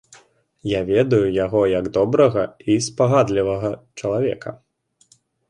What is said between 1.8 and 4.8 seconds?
добрага і спагадлівага чалавека.